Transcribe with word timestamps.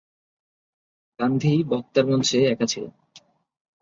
গান্ধী 1.19 1.53
বক্তার 1.63 2.05
মঞ্চে 2.07 2.39
একা 2.45 2.65
ছিলেন। 2.65 2.93